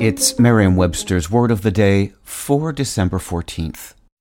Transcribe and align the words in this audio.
It's 0.00 0.38
Merriam 0.38 0.76
Webster's 0.76 1.30
Word 1.30 1.50
of 1.50 1.60
the 1.60 1.70
Day 1.70 2.14
for 2.22 2.72
December 2.72 3.18
14th. 3.18 3.92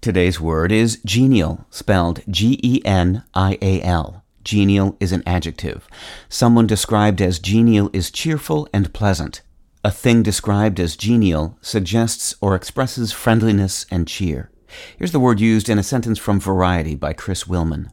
Today's 0.00 0.38
word 0.40 0.70
is 0.70 1.00
genial, 1.04 1.66
spelled 1.70 2.22
G 2.30 2.60
E 2.62 2.80
N 2.84 3.24
I 3.34 3.58
A 3.60 3.82
L. 3.82 4.22
Genial 4.44 4.96
is 5.00 5.10
an 5.10 5.24
adjective. 5.26 5.88
Someone 6.28 6.68
described 6.68 7.20
as 7.20 7.40
genial 7.40 7.90
is 7.92 8.12
cheerful 8.12 8.68
and 8.72 8.94
pleasant. 8.94 9.42
A 9.82 9.90
thing 9.90 10.22
described 10.22 10.78
as 10.78 10.96
genial 10.96 11.58
suggests 11.60 12.32
or 12.40 12.54
expresses 12.54 13.10
friendliness 13.10 13.86
and 13.90 14.06
cheer. 14.06 14.52
Here's 14.96 15.10
the 15.10 15.18
word 15.18 15.40
used 15.40 15.68
in 15.68 15.80
a 15.80 15.82
sentence 15.82 16.18
from 16.18 16.38
Variety 16.38 16.94
by 16.94 17.12
Chris 17.12 17.44
Willman. 17.44 17.90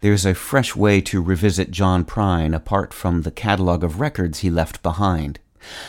There's 0.00 0.26
a 0.26 0.34
fresh 0.34 0.76
way 0.76 1.00
to 1.00 1.22
revisit 1.22 1.70
John 1.70 2.04
Prine 2.04 2.54
apart 2.54 2.92
from 2.92 3.22
the 3.22 3.30
catalog 3.30 3.82
of 3.82 3.98
records 3.98 4.40
he 4.40 4.50
left 4.50 4.82
behind. 4.82 5.40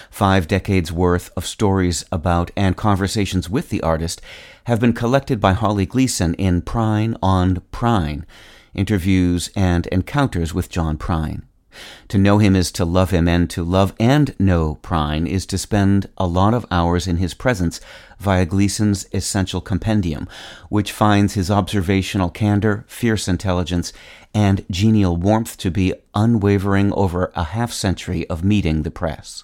Five 0.10 0.48
decades 0.48 0.92
worth 0.92 1.30
of 1.36 1.46
stories 1.46 2.06
about 2.12 2.52
and 2.56 2.78
conversations 2.78 3.50
with 3.50 3.70
the 3.70 3.82
artist 3.82 4.22
have 4.66 4.80
been 4.80 4.94
collected 4.94 5.40
by 5.40 5.54
Holly 5.54 5.86
Gleason 5.86 6.34
in 6.36 6.62
Prine 6.62 7.18
on 7.22 7.62
Prine, 7.72 8.24
interviews 8.74 9.50
and 9.56 9.88
encounters 9.88 10.54
with 10.54 10.70
John 10.70 10.98
Prine. 10.98 11.44
To 12.08 12.18
know 12.18 12.38
him 12.38 12.56
is 12.56 12.72
to 12.74 12.86
love 12.86 13.12
him, 13.12 13.28
and 13.28 13.50
to 13.50 13.64
love 13.64 13.94
and 14.00 14.34
know 14.40 14.76
Prine 14.82 15.28
is 15.28 15.46
to 15.48 15.58
spend 15.58 16.08
a 16.18 16.28
lot 16.28 16.54
of 16.54 16.66
hours 16.72 17.08
in 17.08 17.18
his 17.18 17.34
presence 17.34 17.82
via 18.20 18.46
Gleason's 18.46 19.08
Essential 19.14 19.62
Compendium, 19.62 20.28
which 20.70 20.92
finds 20.92 21.34
his 21.34 21.52
observational 21.52 22.30
candor, 22.30 22.86
fierce 22.88 23.28
intelligence, 23.28 23.92
and 24.34 24.66
genial 24.72 25.18
warmth 25.18 25.58
to 25.58 25.72
be 25.72 25.94
unwavering 26.14 26.94
over 26.94 27.32
a 27.36 27.44
half 27.44 27.74
century 27.74 28.26
of 28.30 28.44
meeting 28.44 28.84
the 28.84 28.92
press 28.92 29.44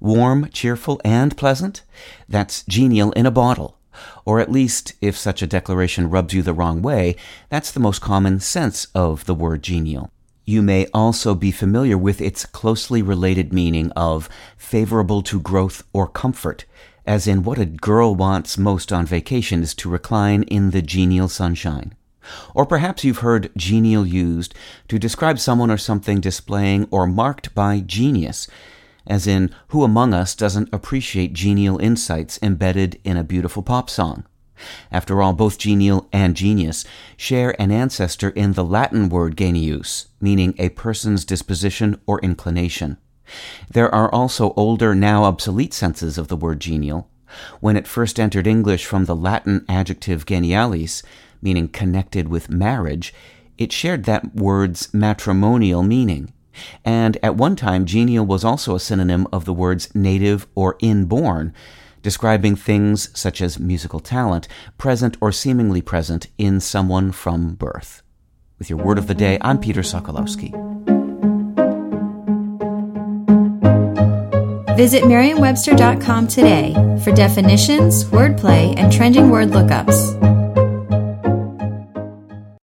warm, 0.00 0.48
cheerful, 0.50 1.00
and 1.04 1.36
pleasant? 1.36 1.82
That's 2.28 2.64
genial 2.64 3.12
in 3.12 3.26
a 3.26 3.30
bottle. 3.30 3.78
Or 4.24 4.40
at 4.40 4.52
least, 4.52 4.94
if 5.00 5.16
such 5.16 5.42
a 5.42 5.46
declaration 5.46 6.10
rubs 6.10 6.34
you 6.34 6.42
the 6.42 6.52
wrong 6.52 6.82
way, 6.82 7.16
that's 7.48 7.70
the 7.72 7.80
most 7.80 8.00
common 8.00 8.40
sense 8.40 8.88
of 8.94 9.24
the 9.24 9.34
word 9.34 9.62
genial. 9.62 10.10
You 10.44 10.62
may 10.62 10.86
also 10.94 11.34
be 11.34 11.50
familiar 11.50 11.98
with 11.98 12.20
its 12.20 12.46
closely 12.46 13.02
related 13.02 13.52
meaning 13.52 13.90
of 13.92 14.28
favorable 14.56 15.22
to 15.22 15.40
growth 15.40 15.82
or 15.92 16.06
comfort, 16.06 16.64
as 17.04 17.26
in 17.26 17.42
what 17.42 17.58
a 17.58 17.66
girl 17.66 18.14
wants 18.14 18.56
most 18.58 18.92
on 18.92 19.06
vacation 19.06 19.62
is 19.62 19.74
to 19.76 19.90
recline 19.90 20.44
in 20.44 20.70
the 20.70 20.82
genial 20.82 21.28
sunshine. 21.28 21.94
Or 22.54 22.66
perhaps 22.66 23.04
you've 23.04 23.18
heard 23.18 23.50
genial 23.56 24.06
used 24.06 24.54
to 24.88 24.98
describe 24.98 25.38
someone 25.38 25.70
or 25.70 25.78
something 25.78 26.20
displaying 26.20 26.86
or 26.90 27.06
marked 27.06 27.54
by 27.54 27.80
genius, 27.80 28.48
as 29.06 29.26
in, 29.26 29.50
who 29.68 29.82
among 29.84 30.14
us 30.14 30.34
doesn't 30.34 30.72
appreciate 30.72 31.32
genial 31.32 31.78
insights 31.78 32.38
embedded 32.42 33.00
in 33.04 33.16
a 33.16 33.24
beautiful 33.24 33.62
pop 33.62 33.88
song? 33.88 34.24
After 34.90 35.20
all, 35.20 35.32
both 35.32 35.58
genial 35.58 36.08
and 36.12 36.34
genius 36.34 36.84
share 37.16 37.60
an 37.60 37.70
ancestor 37.70 38.30
in 38.30 38.52
the 38.52 38.64
Latin 38.64 39.08
word 39.08 39.36
genius, 39.36 40.06
meaning 40.20 40.54
a 40.58 40.70
person's 40.70 41.24
disposition 41.24 42.00
or 42.06 42.20
inclination. 42.20 42.96
There 43.70 43.94
are 43.94 44.12
also 44.12 44.52
older, 44.56 44.94
now 44.94 45.24
obsolete 45.24 45.74
senses 45.74 46.16
of 46.16 46.28
the 46.28 46.36
word 46.36 46.60
genial. 46.60 47.10
When 47.60 47.76
it 47.76 47.86
first 47.86 48.18
entered 48.18 48.46
English 48.46 48.86
from 48.86 49.04
the 49.04 49.16
Latin 49.16 49.64
adjective 49.68 50.24
genialis, 50.24 51.02
meaning 51.42 51.68
connected 51.68 52.28
with 52.28 52.48
marriage, 52.48 53.12
it 53.58 53.72
shared 53.72 54.04
that 54.04 54.34
word's 54.34 54.92
matrimonial 54.94 55.82
meaning. 55.82 56.32
And 56.84 57.18
at 57.22 57.36
one 57.36 57.56
time, 57.56 57.84
genial 57.84 58.26
was 58.26 58.44
also 58.44 58.74
a 58.74 58.80
synonym 58.80 59.26
of 59.32 59.44
the 59.44 59.52
words 59.52 59.94
native 59.94 60.46
or 60.54 60.76
inborn, 60.80 61.52
describing 62.02 62.56
things 62.56 63.10
such 63.18 63.40
as 63.40 63.58
musical 63.58 64.00
talent, 64.00 64.46
present 64.78 65.16
or 65.20 65.32
seemingly 65.32 65.82
present 65.82 66.28
in 66.38 66.60
someone 66.60 67.12
from 67.12 67.54
birth. 67.54 68.02
With 68.58 68.70
your 68.70 68.78
word 68.78 68.98
of 68.98 69.06
the 69.06 69.14
day, 69.14 69.38
I'm 69.40 69.58
Peter 69.58 69.82
Sokolowski. 69.82 70.54
Visit 74.76 75.06
Merriam-Webster.com 75.08 76.28
today 76.28 76.74
for 77.02 77.10
definitions, 77.10 78.04
wordplay, 78.04 78.74
and 78.76 78.92
trending 78.92 79.30
word 79.30 79.48
lookups. 79.48 80.35